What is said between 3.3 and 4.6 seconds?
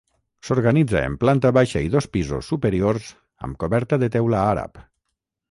amb coberta de teula